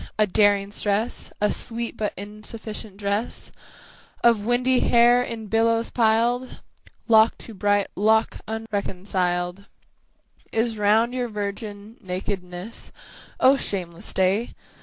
[0.17, 3.51] a daring stress, A sweet but insufficient dress
[4.23, 6.61] Of windy hair in billows piled
[7.07, 9.65] Lock to bright lock unreconciled
[10.51, 12.91] Is round your virgin nakedness,
[13.39, 14.55] O shameless day!